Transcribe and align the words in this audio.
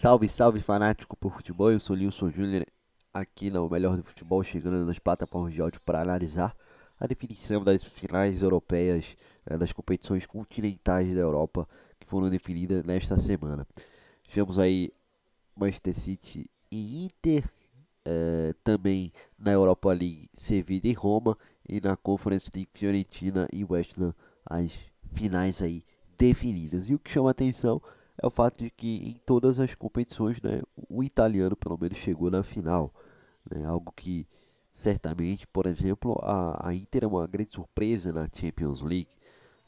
Salve, 0.00 0.28
salve 0.28 0.60
fanático 0.60 1.16
por 1.16 1.32
futebol. 1.32 1.72
Eu 1.72 1.80
sou 1.80 1.96
Nilson 1.96 2.30
Júnior, 2.30 2.64
aqui 3.12 3.50
no 3.50 3.68
Melhor 3.68 3.96
do 3.96 4.04
Futebol, 4.04 4.44
chegando 4.44 4.86
nas 4.86 5.00
plataformas 5.00 5.52
de 5.52 5.60
áudio 5.60 5.80
para 5.84 6.00
analisar 6.00 6.54
a 7.00 7.06
definição 7.08 7.64
das 7.64 7.82
finais 7.82 8.42
europeias 8.42 9.04
eh, 9.44 9.58
das 9.58 9.72
competições 9.72 10.24
continentais 10.24 11.12
da 11.12 11.20
Europa 11.20 11.66
que 11.98 12.06
foram 12.06 12.30
definidas 12.30 12.84
nesta 12.84 13.18
semana. 13.18 13.66
Tivemos 14.28 14.56
aí 14.56 14.92
Manchester 15.56 15.94
City 15.94 16.48
e 16.70 17.04
Inter, 17.04 17.44
eh, 18.04 18.54
também 18.62 19.12
na 19.38 19.52
Europa 19.52 19.88
League, 19.90 20.30
Sevilla 20.34 20.86
e 20.86 20.92
Roma, 20.92 21.36
e 21.68 21.80
na 21.80 21.96
Conference 21.96 22.46
League, 22.54 22.70
Fiorentina 22.74 23.48
e 23.52 23.64
West 23.64 23.98
Ham, 23.98 24.14
as 24.44 24.76
finais 25.12 25.60
aí 25.62 25.84
definidas. 26.18 26.88
E 26.88 26.94
o 26.94 26.98
que 26.98 27.10
chama 27.10 27.30
atenção 27.30 27.80
é 28.20 28.26
o 28.26 28.30
fato 28.30 28.58
de 28.58 28.70
que 28.70 28.96
em 29.08 29.20
todas 29.24 29.58
as 29.58 29.74
competições, 29.74 30.40
né, 30.42 30.62
o 30.88 31.02
italiano 31.02 31.56
pelo 31.56 31.78
menos 31.78 31.98
chegou 31.98 32.30
na 32.30 32.42
final, 32.42 32.92
né, 33.50 33.64
algo 33.64 33.92
que 33.96 34.26
certamente, 34.74 35.46
por 35.46 35.66
exemplo, 35.66 36.18
a, 36.22 36.68
a 36.68 36.74
Inter 36.74 37.04
é 37.04 37.06
uma 37.06 37.26
grande 37.26 37.52
surpresa 37.52 38.12
na 38.12 38.28
Champions 38.32 38.82
League. 38.82 39.08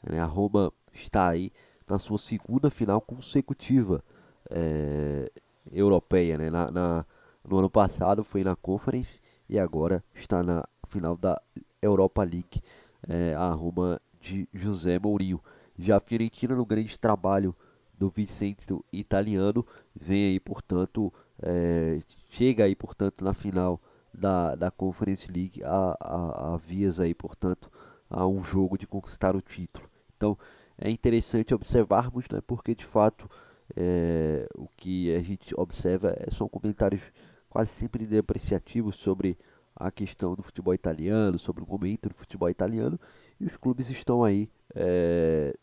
Né, 0.03 0.19
a 0.19 0.25
Roma 0.25 0.71
está 0.93 1.29
aí 1.29 1.51
na 1.87 1.99
sua 1.99 2.17
segunda 2.17 2.69
final 2.69 3.01
consecutiva 3.01 4.03
é, 4.49 5.31
europeia, 5.71 6.37
né? 6.37 6.49
Na, 6.49 6.71
na, 6.71 7.05
no 7.47 7.57
ano 7.59 7.69
passado 7.69 8.23
foi 8.23 8.43
na 8.43 8.55
Conference 8.55 9.19
e 9.49 9.59
agora 9.59 10.03
está 10.13 10.41
na 10.43 10.63
final 10.87 11.15
da 11.17 11.39
Europa 11.81 12.23
League, 12.23 12.61
é, 13.07 13.33
a 13.35 13.49
Roma 13.49 13.99
de 14.21 14.47
José 14.53 14.97
Mourinho. 14.99 15.41
Já 15.77 15.97
a 15.97 15.99
Fiorentina 15.99 16.55
no 16.55 16.65
grande 16.65 16.97
trabalho 16.97 17.55
do 17.97 18.09
Vicente 18.09 18.65
italiano 18.91 19.65
vem 19.95 20.31
aí, 20.31 20.39
portanto, 20.39 21.11
é, 21.41 21.99
chega 22.29 22.65
aí, 22.65 22.75
portanto, 22.75 23.23
na 23.23 23.33
final 23.33 23.79
da, 24.13 24.55
da 24.55 24.71
Conference 24.71 25.29
League 25.31 25.63
a, 25.63 25.97
a, 25.99 26.53
a 26.53 26.57
vias 26.57 26.99
aí, 26.99 27.13
portanto, 27.13 27.71
a 28.09 28.27
um 28.27 28.43
jogo 28.43 28.77
de 28.77 28.85
conquistar 28.85 29.35
o 29.35 29.41
título. 29.41 29.89
Então, 30.15 30.37
é 30.77 30.89
interessante 30.89 31.53
observarmos, 31.53 32.25
né, 32.29 32.39
porque 32.45 32.75
de 32.75 32.85
fato 32.85 33.29
é, 33.75 34.47
o 34.55 34.67
que 34.77 35.13
a 35.15 35.21
gente 35.21 35.53
observa 35.57 36.15
é, 36.17 36.29
são 36.31 36.47
comentários 36.47 37.01
quase 37.49 37.71
sempre 37.71 38.05
depreciativos 38.05 38.95
sobre 38.95 39.37
a 39.75 39.91
questão 39.91 40.35
do 40.35 40.43
futebol 40.43 40.73
italiano, 40.73 41.37
sobre 41.39 41.63
o 41.63 41.67
momento 41.67 42.09
do 42.09 42.15
futebol 42.15 42.49
italiano, 42.49 42.99
e 43.39 43.45
os 43.45 43.57
clubes 43.57 43.89
estão 43.89 44.23
aí 44.23 44.49
é, 44.75 45.55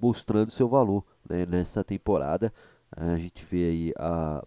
mostrando 0.00 0.50
seu 0.50 0.68
valor 0.68 1.04
né, 1.28 1.46
nessa 1.46 1.84
temporada. 1.84 2.52
A 2.90 3.16
gente 3.16 3.44
vê 3.44 3.64
aí 3.64 3.92
a 3.98 4.44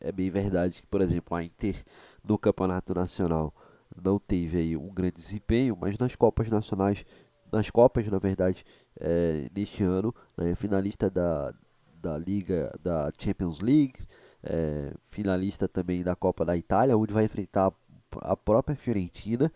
é 0.00 0.12
bem 0.12 0.30
verdade 0.30 0.82
que, 0.82 0.86
por 0.86 1.00
exemplo, 1.00 1.36
a 1.36 1.42
Inter 1.42 1.82
no 2.22 2.36
Campeonato 2.38 2.94
Nacional 2.94 3.54
não 4.02 4.18
teve 4.18 4.58
aí 4.58 4.76
um 4.76 4.92
grande 4.92 5.16
desempenho, 5.16 5.76
mas 5.80 5.96
nas 5.98 6.14
Copas 6.14 6.48
Nacionais, 6.48 7.04
nas 7.50 7.70
Copas, 7.70 8.06
na 8.08 8.18
verdade, 8.18 8.64
é, 8.98 9.48
neste 9.54 9.82
ano, 9.82 10.14
né, 10.36 10.54
finalista 10.54 11.10
da, 11.10 11.54
da 12.02 12.18
Liga 12.18 12.72
da 12.82 13.10
Champions 13.16 13.60
League, 13.60 13.94
é, 14.42 14.92
finalista 15.10 15.68
também 15.68 16.02
da 16.02 16.16
Copa 16.16 16.44
da 16.44 16.56
Itália, 16.56 16.96
onde 16.96 17.12
vai 17.12 17.24
enfrentar 17.24 17.72
a 18.20 18.36
própria 18.36 18.76
Fiorentina, 18.76 19.50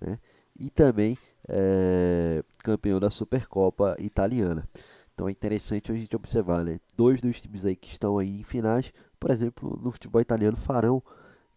né? 0.00 0.18
E 0.58 0.70
também 0.70 1.16
é, 1.48 2.42
campeão 2.58 2.98
da 2.98 3.10
Supercopa 3.10 3.94
italiana. 3.98 4.66
Então 5.14 5.28
é 5.28 5.30
interessante 5.30 5.92
a 5.92 5.94
gente 5.94 6.16
observar, 6.16 6.64
né? 6.64 6.80
Dois 6.96 7.20
dos 7.20 7.40
times 7.40 7.64
aí 7.64 7.76
que 7.76 7.90
estão 7.90 8.18
aí 8.18 8.40
em 8.40 8.44
finais, 8.44 8.92
por 9.18 9.30
exemplo, 9.30 9.78
no 9.82 9.92
futebol 9.92 10.20
italiano 10.20 10.56
farão, 10.56 11.02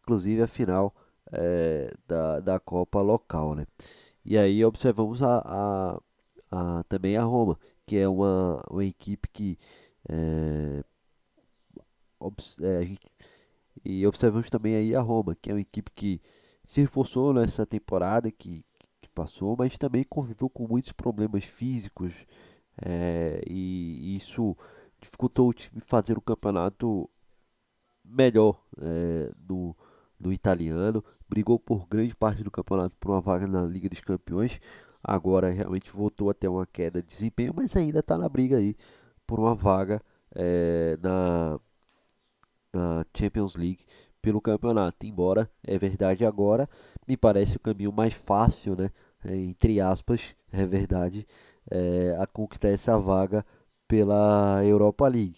inclusive 0.01 0.41
a 0.41 0.47
final 0.47 0.93
é, 1.31 1.93
da, 2.07 2.39
da 2.41 2.59
Copa 2.59 3.01
local, 3.01 3.55
né? 3.55 3.65
E 4.25 4.37
aí 4.37 4.63
observamos 4.63 5.21
a, 5.21 5.41
a, 5.45 6.01
a 6.51 6.83
também 6.83 7.17
a 7.17 7.23
Roma, 7.23 7.57
que 7.85 7.97
é 7.97 8.07
uma, 8.07 8.61
uma 8.69 8.85
equipe 8.85 9.27
que 9.29 9.57
é, 10.09 10.83
é, 12.61 12.97
e 13.83 14.05
observamos 14.07 14.49
também 14.49 14.75
aí 14.75 14.95
a 14.95 15.01
Roma, 15.01 15.35
que 15.35 15.49
é 15.49 15.53
uma 15.53 15.61
equipe 15.61 15.91
que 15.91 16.21
se 16.65 16.81
reforçou 16.81 17.33
nessa 17.33 17.65
temporada 17.65 18.31
que, 18.31 18.65
que 19.01 19.09
passou, 19.09 19.55
mas 19.57 19.77
também 19.77 20.03
conviveu 20.03 20.49
com 20.49 20.67
muitos 20.67 20.91
problemas 20.91 21.43
físicos 21.43 22.13
é, 22.81 23.41
e, 23.47 24.15
isso 24.15 24.55
dificultou 25.01 25.49
o 25.49 25.53
time 25.53 25.81
fazer 25.81 26.17
o 26.17 26.21
campeonato 26.21 27.09
melhor 28.03 28.61
é, 28.79 29.31
no, 29.47 29.75
no 30.19 30.31
italiano. 30.31 31.03
Brigou 31.27 31.59
por 31.59 31.87
grande 31.87 32.15
parte 32.15 32.43
do 32.43 32.51
campeonato 32.51 32.95
por 32.97 33.11
uma 33.11 33.21
vaga 33.21 33.47
na 33.47 33.63
Liga 33.63 33.89
dos 33.89 34.01
Campeões. 34.01 34.59
Agora 35.03 35.51
realmente 35.51 35.91
voltou 35.91 36.29
a 36.29 36.33
ter 36.33 36.47
uma 36.47 36.65
queda 36.65 37.01
de 37.01 37.07
desempenho, 37.07 37.53
mas 37.55 37.75
ainda 37.75 37.99
está 37.99 38.17
na 38.17 38.29
briga 38.29 38.57
aí 38.57 38.75
por 39.27 39.39
uma 39.39 39.55
vaga 39.55 40.01
é, 40.35 40.97
na, 41.01 41.59
na 42.73 43.05
Champions 43.15 43.55
League 43.55 43.85
pelo 44.21 44.41
campeonato. 44.41 45.05
Embora 45.05 45.49
é 45.63 45.77
verdade 45.77 46.25
agora, 46.25 46.69
me 47.07 47.17
parece 47.17 47.57
o 47.57 47.59
caminho 47.59 47.91
mais 47.91 48.13
fácil, 48.13 48.75
né? 48.75 48.91
Entre 49.25 49.79
aspas, 49.79 50.35
é 50.51 50.65
verdade, 50.65 51.27
é, 51.69 52.15
a 52.19 52.27
conquistar 52.27 52.69
essa 52.69 52.97
vaga 52.97 53.45
pela 53.87 54.63
Europa 54.65 55.07
League. 55.07 55.37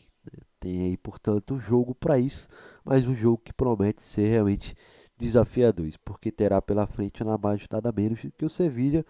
Tem 0.60 0.82
aí, 0.84 0.98
portanto, 0.98 1.56
um 1.56 1.60
jogo 1.60 1.94
para 1.94 2.18
isso, 2.18 2.48
mas 2.84 3.08
um 3.08 3.16
jogo 3.16 3.42
que 3.44 3.54
promete 3.54 4.04
ser 4.04 4.28
realmente 4.28 4.76
desafiador, 5.18 5.88
porque 6.04 6.32
terá 6.32 6.62
pela 6.62 6.88
frente 6.88 7.24
na 7.24 7.38
base 7.38 7.66
nada 7.72 7.92
menos 7.92 8.20
que 8.38 8.46
o 8.46 8.50
Sevilla, 8.50 9.06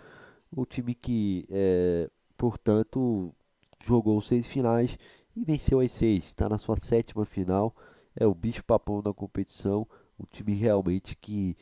o 0.52 0.66
time 0.66 0.94
que, 0.94 1.46
é, 1.50 2.10
portanto, 2.38 3.34
jogou 3.86 4.20
seis 4.22 4.48
finais 4.48 4.98
e 5.36 5.44
venceu 5.44 5.80
as 5.80 5.92
seis. 5.92 6.26
Está 6.26 6.50
na 6.50 6.58
sua 6.58 6.78
sétima 6.84 7.26
final. 7.26 7.76
É 8.16 8.26
o 8.26 8.34
bicho 8.34 8.64
papão 8.64 9.02
da 9.02 9.14
competição. 9.14 9.88
Um 10.20 10.26
time 10.32 10.54
realmente 10.54 11.16
que 11.16 11.56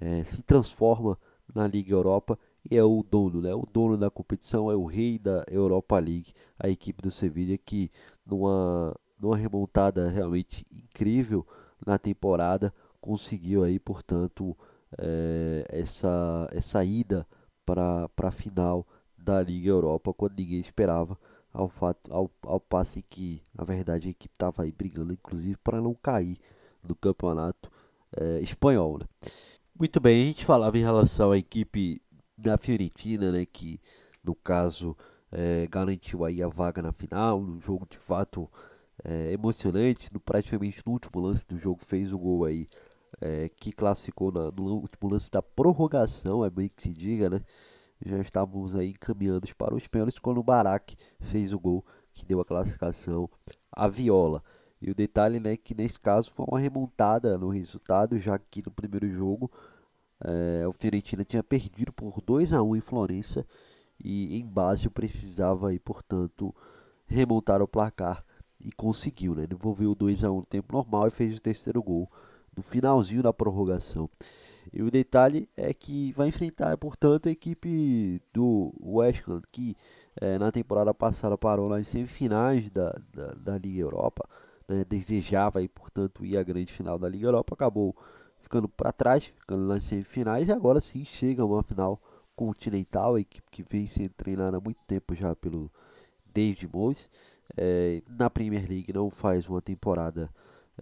é, 0.00 0.24
se 0.24 0.42
transforma 0.42 1.18
na 1.54 1.66
Liga 1.66 1.92
Europa 1.92 2.38
e 2.70 2.76
é 2.76 2.82
o 2.82 3.02
dono, 3.02 3.40
né? 3.40 3.54
O 3.54 3.66
dono 3.72 3.96
da 3.96 4.10
competição 4.10 4.70
é 4.70 4.76
o 4.76 4.84
rei 4.84 5.18
da 5.18 5.44
Europa 5.50 5.98
League, 5.98 6.34
a 6.58 6.68
equipe 6.68 7.02
do 7.02 7.10
Sevilla 7.10 7.56
que 7.56 7.90
numa, 8.26 8.94
numa 9.18 9.36
remontada 9.36 10.08
realmente 10.08 10.66
incrível 10.70 11.46
na 11.84 11.98
temporada 11.98 12.72
conseguiu 13.00 13.62
aí, 13.62 13.78
portanto, 13.78 14.56
é, 14.98 15.66
essa, 15.68 16.48
essa 16.52 16.84
ida 16.84 17.26
para 17.64 18.08
a 18.16 18.30
final 18.30 18.86
da 19.16 19.42
Liga 19.42 19.68
Europa 19.68 20.12
quando 20.12 20.38
ninguém 20.38 20.60
esperava 20.60 21.18
ao, 21.58 21.68
fato, 21.68 22.14
ao, 22.14 22.30
ao 22.42 22.60
passe 22.60 23.02
que, 23.02 23.42
na 23.52 23.64
verdade, 23.64 24.06
a 24.06 24.10
equipe 24.12 24.32
estava 24.32 24.62
aí 24.62 24.70
brigando, 24.70 25.12
inclusive, 25.12 25.56
para 25.56 25.80
não 25.80 25.92
cair 25.92 26.38
no 26.86 26.94
campeonato 26.94 27.68
é, 28.16 28.40
espanhol. 28.40 28.98
Né? 28.98 29.06
Muito 29.76 29.98
bem, 29.98 30.22
a 30.22 30.26
gente 30.28 30.44
falava 30.44 30.78
em 30.78 30.82
relação 30.82 31.32
à 31.32 31.38
equipe 31.38 32.00
da 32.36 32.56
Fiorentina, 32.56 33.32
né, 33.32 33.44
que 33.44 33.80
no 34.22 34.36
caso 34.36 34.96
é, 35.32 35.66
garantiu 35.66 36.24
aí 36.24 36.40
a 36.40 36.46
vaga 36.46 36.80
na 36.80 36.92
final, 36.92 37.40
um 37.40 37.60
jogo 37.60 37.88
de 37.90 37.98
fato 37.98 38.48
é, 39.04 39.32
emocionante, 39.32 40.12
no, 40.12 40.20
praticamente 40.20 40.80
no 40.86 40.92
último 40.92 41.20
lance 41.20 41.44
do 41.44 41.58
jogo 41.58 41.80
fez 41.84 42.12
o 42.12 42.18
gol 42.18 42.44
aí 42.44 42.68
é, 43.20 43.48
que 43.48 43.72
classificou 43.72 44.30
na, 44.30 44.52
no 44.52 44.76
último 44.76 45.10
lance 45.10 45.28
da 45.28 45.42
prorrogação, 45.42 46.44
é 46.44 46.50
bem 46.50 46.68
que 46.68 46.84
se 46.84 46.92
diga, 46.92 47.28
né? 47.28 47.40
Já 48.04 48.18
estávamos 48.18 48.76
aí 48.76 48.90
encaminhando 48.90 49.46
para 49.56 49.74
os 49.74 49.86
pênaltis 49.86 50.18
quando 50.18 50.38
o 50.38 50.42
Barak 50.42 50.96
fez 51.20 51.52
o 51.52 51.58
gol 51.58 51.84
que 52.12 52.24
deu 52.24 52.40
a 52.40 52.44
classificação 52.44 53.28
à 53.72 53.88
Viola. 53.88 54.42
E 54.80 54.90
o 54.90 54.94
detalhe 54.94 55.40
né, 55.40 55.56
que 55.56 55.74
nesse 55.74 55.98
caso 55.98 56.30
foi 56.32 56.46
uma 56.48 56.58
remontada 56.58 57.36
no 57.36 57.48
resultado, 57.48 58.18
já 58.18 58.38
que 58.38 58.62
no 58.64 58.70
primeiro 58.70 59.08
jogo 59.10 59.50
é, 60.20 60.66
o 60.66 60.72
Fiorentina 60.72 61.24
tinha 61.24 61.42
perdido 61.42 61.92
por 61.92 62.20
2 62.20 62.52
a 62.52 62.62
1 62.62 62.76
em 62.76 62.80
Florença 62.80 63.46
e 64.02 64.38
em 64.38 64.46
base 64.46 64.88
precisava 64.88 65.70
aí, 65.70 65.78
portanto, 65.78 66.54
remontar 67.06 67.60
o 67.60 67.68
placar 67.68 68.24
e 68.60 68.70
conseguiu, 68.72 69.34
né? 69.34 69.46
Devolveu 69.46 69.94
2 69.94 70.24
a 70.24 70.30
1 70.30 70.36
no 70.36 70.46
tempo 70.46 70.72
normal 70.72 71.08
e 71.08 71.10
fez 71.10 71.36
o 71.36 71.42
terceiro 71.42 71.82
gol 71.82 72.10
no 72.56 72.62
finalzinho 72.62 73.22
da 73.22 73.32
prorrogação. 73.32 74.08
E 74.72 74.82
o 74.82 74.90
detalhe 74.90 75.48
é 75.56 75.72
que 75.72 76.12
vai 76.12 76.28
enfrentar, 76.28 76.76
portanto, 76.76 77.28
a 77.28 77.32
equipe 77.32 78.20
do 78.32 78.72
West 78.80 79.22
Ham, 79.28 79.42
que 79.50 79.76
é, 80.20 80.38
na 80.38 80.52
temporada 80.52 80.92
passada 80.92 81.38
parou 81.38 81.68
nas 81.68 81.88
semifinais 81.88 82.70
da, 82.70 82.90
da, 83.12 83.26
da 83.34 83.58
Liga 83.58 83.80
Europa, 83.80 84.28
né, 84.68 84.84
desejava 84.84 85.62
e, 85.62 85.68
portanto, 85.68 86.24
ir 86.24 86.36
à 86.36 86.42
grande 86.42 86.72
final 86.72 86.98
da 86.98 87.08
Liga 87.08 87.26
Europa, 87.26 87.54
acabou 87.54 87.96
ficando 88.40 88.68
para 88.68 88.92
trás, 88.92 89.24
ficando 89.24 89.64
nas 89.66 89.84
semifinais 89.84 90.48
e 90.48 90.52
agora 90.52 90.80
sim 90.80 91.04
chega 91.04 91.44
uma 91.44 91.62
final 91.62 92.00
continental, 92.36 93.16
a 93.16 93.20
equipe 93.20 93.46
que 93.50 93.62
vem 93.62 93.86
sendo 93.86 94.10
treinada 94.10 94.58
há 94.58 94.60
muito 94.60 94.78
tempo 94.86 95.14
já 95.14 95.34
pelo 95.34 95.70
David 96.32 96.68
Moyes. 96.72 97.10
É, 97.56 98.02
na 98.08 98.30
Premier 98.30 98.68
League 98.68 98.92
não 98.92 99.10
faz 99.10 99.48
uma 99.48 99.60
temporada 99.60 100.30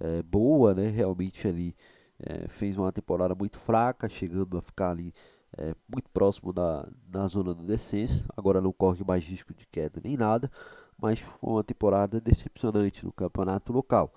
é, 0.00 0.22
boa, 0.22 0.74
né? 0.74 0.88
Realmente 0.88 1.46
ali 1.46 1.74
é, 2.20 2.48
fez 2.48 2.76
uma 2.76 2.92
temporada 2.92 3.34
muito 3.34 3.58
fraca, 3.58 4.08
chegando 4.08 4.56
a 4.58 4.62
ficar 4.62 4.90
ali 4.90 5.14
é, 5.56 5.74
muito 5.88 6.08
próximo 6.10 6.52
da, 6.52 6.88
da 7.06 7.26
zona 7.26 7.54
do 7.54 7.64
descenso. 7.64 8.24
Agora 8.36 8.60
não 8.60 8.72
corre 8.72 9.04
mais 9.04 9.24
risco 9.24 9.54
de 9.54 9.66
queda 9.66 10.00
nem 10.02 10.16
nada, 10.16 10.50
mas 10.98 11.20
foi 11.20 11.50
uma 11.50 11.64
temporada 11.64 12.20
decepcionante 12.20 13.04
no 13.04 13.12
campeonato 13.12 13.72
local. 13.72 14.12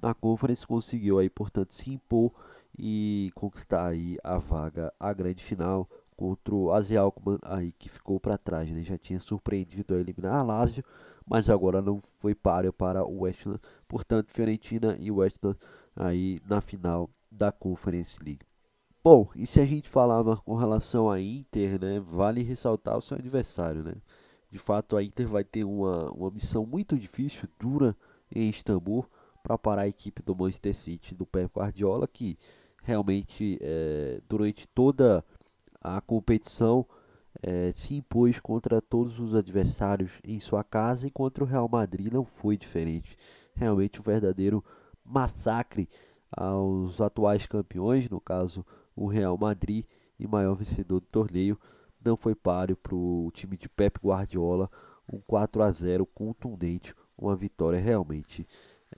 Na 0.00 0.14
Conference 0.14 0.66
conseguiu 0.66 1.18
aí, 1.18 1.28
portanto, 1.28 1.74
se 1.74 1.90
impor 1.92 2.32
e 2.78 3.32
conquistar 3.34 3.88
aí 3.88 4.16
a 4.22 4.38
vaga 4.38 4.92
à 4.98 5.12
grande 5.12 5.42
final 5.42 5.88
contra 6.16 6.54
o 6.54 6.72
Aze 6.72 6.96
Alkmaar 6.96 7.38
aí 7.44 7.72
que 7.72 7.88
ficou 7.88 8.18
para 8.20 8.38
trás, 8.38 8.70
né? 8.70 8.82
Já 8.82 8.98
tinha 8.98 9.20
surpreendido 9.20 9.94
a 9.94 9.98
eliminar 9.98 10.34
a 10.34 10.42
Lazio, 10.42 10.84
mas 11.26 11.48
agora 11.48 11.80
não 11.82 12.00
foi 12.20 12.34
páreo 12.34 12.72
para 12.72 13.04
o 13.04 13.20
West 13.20 13.46
Ham. 13.46 13.58
Portanto, 13.86 14.30
Fiorentina 14.32 14.96
e 15.00 15.10
West 15.10 15.36
Ham 15.44 15.56
aí 15.96 16.40
na 16.46 16.60
final 16.60 17.10
da 17.38 17.52
Conference 17.52 18.16
League. 18.22 18.44
Bom, 19.02 19.30
e 19.34 19.46
se 19.46 19.60
a 19.60 19.64
gente 19.64 19.88
falava 19.88 20.36
com 20.36 20.56
relação 20.56 21.10
à 21.10 21.20
Inter, 21.20 21.80
né, 21.80 22.00
vale 22.00 22.42
ressaltar 22.42 22.98
o 22.98 23.00
seu 23.00 23.16
adversário, 23.16 23.82
né? 23.82 23.94
De 24.50 24.58
fato, 24.58 24.96
a 24.96 25.02
Inter 25.02 25.28
vai 25.28 25.44
ter 25.44 25.64
uma, 25.64 26.10
uma 26.10 26.30
missão 26.30 26.66
muito 26.66 26.98
difícil, 26.98 27.48
dura 27.58 27.96
em 28.34 28.48
Istambul, 28.50 29.06
para 29.42 29.56
parar 29.56 29.82
a 29.82 29.88
equipe 29.88 30.22
do 30.22 30.34
Manchester 30.34 30.74
City, 30.74 31.14
do 31.14 31.24
Pep 31.24 31.50
Guardiola, 31.54 32.08
que 32.08 32.36
realmente 32.82 33.58
é, 33.62 34.20
durante 34.28 34.66
toda 34.68 35.24
a 35.80 36.00
competição 36.00 36.84
é, 37.42 37.70
se 37.72 37.94
impôs 37.94 38.40
contra 38.40 38.80
todos 38.80 39.18
os 39.20 39.34
adversários 39.34 40.10
em 40.24 40.40
sua 40.40 40.64
casa 40.64 41.06
e 41.06 41.10
contra 41.10 41.44
o 41.44 41.46
Real 41.46 41.68
Madrid 41.68 42.12
não 42.12 42.24
foi 42.24 42.56
diferente. 42.56 43.16
Realmente 43.54 44.00
um 44.00 44.02
verdadeiro 44.02 44.64
massacre 45.04 45.88
aos 46.30 47.00
atuais 47.00 47.46
campeões, 47.46 48.08
no 48.08 48.20
caso 48.20 48.64
o 48.94 49.06
Real 49.06 49.36
Madrid 49.36 49.84
e 50.18 50.26
maior 50.26 50.54
vencedor 50.54 51.00
do 51.00 51.06
torneio, 51.06 51.58
não 52.04 52.16
foi 52.16 52.34
páreo 52.34 52.76
para 52.76 52.94
o 52.94 53.30
time 53.32 53.56
de 53.56 53.68
Pep 53.68 53.98
Guardiola, 54.02 54.70
um 55.12 55.20
4 55.20 55.62
a 55.62 55.70
0 55.70 56.06
contundente, 56.06 56.94
uma 57.16 57.34
vitória 57.34 57.80
realmente 57.80 58.46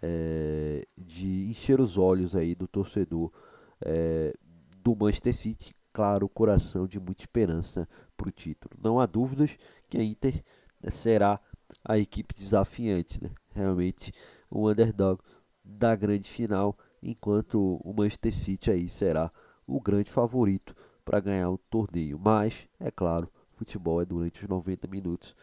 é, 0.02 0.86
de 0.96 1.48
encher 1.50 1.80
os 1.80 1.96
olhos 1.96 2.36
aí 2.36 2.54
do 2.54 2.68
torcedor 2.68 3.32
é, 3.80 4.34
do 4.82 4.94
Manchester 4.94 5.34
City, 5.34 5.74
claro, 5.92 6.26
o 6.26 6.28
coração 6.28 6.86
de 6.86 6.98
muita 6.98 7.22
esperança 7.22 7.88
para 8.16 8.28
o 8.28 8.32
título. 8.32 8.74
Não 8.82 9.00
há 9.00 9.06
dúvidas 9.06 9.50
que 9.88 9.98
a 9.98 10.04
Inter 10.04 10.44
né, 10.82 10.90
será 10.90 11.40
a 11.84 11.98
equipe 11.98 12.34
desafiante, 12.34 13.22
né? 13.22 13.30
realmente 13.54 14.12
o 14.50 14.68
underdog 14.68 15.20
da 15.64 15.94
grande 15.94 16.28
final, 16.28 16.76
enquanto 17.02 17.80
o 17.84 17.92
Manchester 17.92 18.32
City 18.32 18.70
aí 18.70 18.88
será 18.88 19.30
o 19.66 19.80
grande 19.80 20.10
favorito 20.10 20.74
para 21.04 21.20
ganhar 21.20 21.50
o 21.50 21.58
torneio. 21.58 22.18
Mas, 22.18 22.68
é 22.78 22.90
claro, 22.90 23.28
futebol 23.52 24.00
é 24.00 24.04
durante 24.04 24.42
os 24.42 24.48
90 24.48 24.86
minutos 24.88 25.34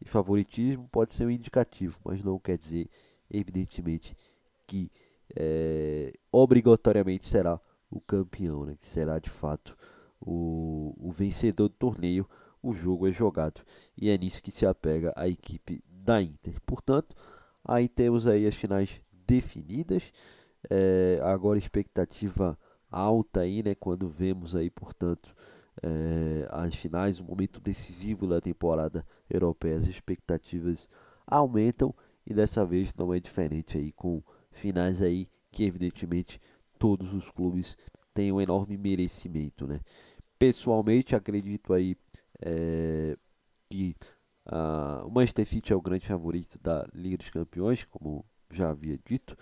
e 0.00 0.08
favoritismo 0.08 0.88
pode 0.90 1.14
ser 1.14 1.26
um 1.26 1.30
indicativo, 1.30 1.98
mas 2.04 2.22
não 2.22 2.38
quer 2.38 2.58
dizer, 2.58 2.88
evidentemente, 3.30 4.16
que 4.66 4.90
é, 5.34 6.12
obrigatoriamente 6.30 7.26
será 7.26 7.60
o 7.90 8.00
campeão, 8.00 8.64
né? 8.64 8.76
que 8.80 8.88
será 8.88 9.18
de 9.18 9.30
fato 9.30 9.76
o, 10.20 10.94
o 10.98 11.10
vencedor 11.12 11.68
do 11.68 11.74
torneio. 11.74 12.28
O 12.62 12.72
jogo 12.72 13.06
é 13.06 13.12
jogado 13.12 13.60
e 13.96 14.10
é 14.10 14.18
nisso 14.18 14.42
que 14.42 14.50
se 14.50 14.66
apega 14.66 15.12
a 15.14 15.28
equipe 15.28 15.84
da 15.88 16.20
Inter. 16.20 16.60
Portanto, 16.66 17.14
aí 17.64 17.88
temos 17.88 18.26
aí 18.26 18.44
as 18.44 18.56
finais 18.56 19.00
definidas. 19.26 20.02
É, 20.68 21.20
agora 21.22 21.58
expectativa 21.58 22.58
alta 22.90 23.40
aí, 23.40 23.62
né? 23.62 23.74
Quando 23.74 24.08
vemos 24.08 24.54
aí, 24.56 24.70
portanto, 24.70 25.34
é, 25.82 26.48
as 26.50 26.74
finais, 26.74 27.20
o 27.20 27.24
momento 27.24 27.60
decisivo 27.60 28.26
da 28.26 28.40
temporada 28.40 29.04
europeia, 29.28 29.78
as 29.78 29.86
expectativas 29.86 30.88
aumentam 31.26 31.94
e 32.26 32.34
dessa 32.34 32.64
vez 32.64 32.94
não 32.94 33.12
é 33.12 33.20
diferente 33.20 33.76
aí 33.76 33.92
com 33.92 34.22
finais 34.50 35.02
aí 35.02 35.28
que 35.50 35.64
evidentemente 35.64 36.40
todos 36.78 37.12
os 37.12 37.30
clubes 37.30 37.76
têm 38.12 38.32
um 38.32 38.40
enorme 38.40 38.76
merecimento, 38.76 39.66
né? 39.66 39.80
Pessoalmente 40.38 41.14
acredito 41.14 41.72
aí 41.72 41.96
é, 42.40 43.16
que 43.70 43.96
uh, 44.46 45.06
o 45.06 45.10
Manchester 45.10 45.46
City 45.46 45.72
é 45.72 45.76
o 45.76 45.80
grande 45.80 46.06
favorito 46.06 46.58
da 46.58 46.86
Liga 46.94 47.16
dos 47.16 47.30
Campeões, 47.30 47.84
como 47.84 48.24
já 48.50 48.70
havia 48.70 48.98
dito. 49.04 49.36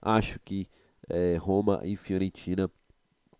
Acho 0.00 0.38
que 0.40 0.68
é, 1.08 1.36
Roma 1.36 1.80
e 1.84 1.96
Fiorentina 1.96 2.70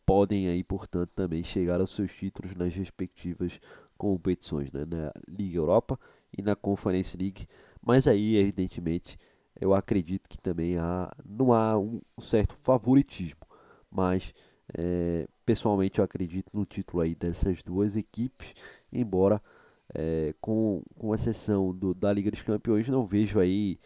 podem 0.05 0.49
aí, 0.49 0.65
portanto, 0.65 1.11
também 1.15 1.43
chegar 1.43 1.81
aos 1.81 1.95
seus 1.95 2.13
títulos 2.13 2.55
nas 2.57 2.75
respectivas 2.75 3.61
competições, 3.97 4.73
né? 4.73 4.85
na 4.85 5.13
Liga 5.29 5.59
Europa 5.59 5.99
e 6.37 6.43
na 6.43 6.57
Conference 6.57 7.17
League. 7.17 7.47
Mas 7.81 8.07
aí, 8.07 8.37
evidentemente, 8.37 9.19
eu 9.61 9.75
acredito 9.75 10.29
que 10.29 10.39
também 10.39 10.77
há, 10.79 11.11
não 11.25 11.53
há 11.53 11.79
um 11.79 12.01
certo 12.21 12.55
favoritismo, 12.55 13.41
mas 13.91 14.35
é, 14.77 15.29
pessoalmente 15.45 15.99
eu 15.99 16.05
acredito 16.05 16.51
no 16.53 16.65
título 16.65 17.03
aí 17.03 17.15
dessas 17.15 17.63
duas 17.63 17.97
equipes, 17.97 18.55
embora 18.93 19.41
é, 19.95 20.35
com, 20.41 20.83
com 20.97 21.15
exceção 21.15 21.75
do, 21.75 21.95
da 21.95 22.13
Liga 22.13 22.31
dos 22.31 22.43
Campeões 22.43 22.89
não 22.89 23.07
vejo 23.07 23.39
aí 23.41 23.79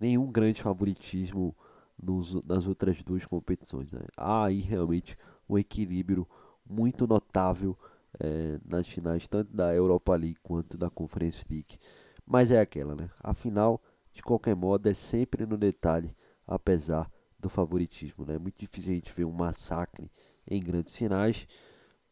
nenhum 0.00 0.30
grande 0.30 0.62
favoritismo 0.62 1.54
nos, 2.00 2.34
nas 2.44 2.66
outras 2.66 3.02
duas 3.02 3.24
competições. 3.24 3.92
Né? 3.92 4.00
Há 4.16 4.44
aí 4.46 4.60
realmente 4.60 5.16
um 5.48 5.58
equilíbrio 5.58 6.26
muito 6.68 7.06
notável 7.06 7.76
é, 8.18 8.58
nas 8.64 8.86
finais, 8.88 9.26
tanto 9.28 9.54
da 9.54 9.74
Europa 9.74 10.14
League 10.14 10.38
quanto 10.42 10.76
da 10.76 10.90
Conference 10.90 11.44
League. 11.50 11.78
Mas 12.26 12.50
é 12.50 12.60
aquela, 12.60 12.94
né? 12.94 13.08
Afinal, 13.20 13.80
de 14.12 14.22
qualquer 14.22 14.56
modo, 14.56 14.88
é 14.88 14.94
sempre 14.94 15.46
no 15.46 15.56
detalhe, 15.56 16.14
apesar 16.46 17.10
do 17.38 17.48
favoritismo. 17.48 18.24
Né? 18.24 18.34
É 18.34 18.38
muito 18.38 18.58
difícil 18.58 18.92
a 18.92 18.94
gente 18.94 19.12
ver 19.14 19.24
um 19.24 19.32
massacre 19.32 20.10
em 20.48 20.60
grandes 20.60 20.96
finais. 20.96 21.46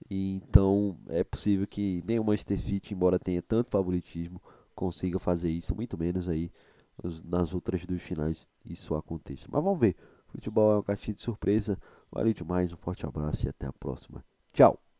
E 0.08 0.36
então 0.36 0.98
é 1.08 1.24
possível 1.24 1.66
que 1.66 2.02
nem 2.06 2.18
o 2.18 2.24
Manchester 2.24 2.58
City, 2.58 2.94
embora 2.94 3.18
tenha 3.18 3.40
tanto 3.40 3.70
favoritismo, 3.70 4.40
consiga 4.74 5.18
fazer 5.18 5.50
isso, 5.50 5.74
muito 5.74 5.96
menos 5.96 6.28
aí 6.28 6.50
nas 7.24 7.54
outras 7.54 7.84
duas 7.84 8.02
finais 8.02 8.46
isso 8.64 8.94
aconteça. 8.94 9.46
Mas 9.50 9.62
vamos 9.62 9.80
ver. 9.80 9.96
Futebol 10.28 10.72
é 10.72 10.78
um 10.78 10.82
caixinha 10.82 11.14
de 11.14 11.22
surpresa. 11.22 11.78
Valeu 12.10 12.32
demais, 12.32 12.72
um 12.72 12.76
forte 12.76 13.06
abraço 13.06 13.46
e 13.46 13.48
até 13.48 13.66
a 13.66 13.72
próxima. 13.72 14.24
Tchau! 14.52 14.84